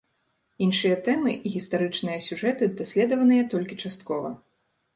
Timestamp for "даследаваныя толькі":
2.81-3.81